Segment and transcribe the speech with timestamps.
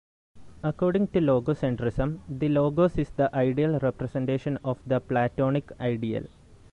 [0.63, 6.23] According to logocentrism, the logos is the ideal representation of the Platonic ideal.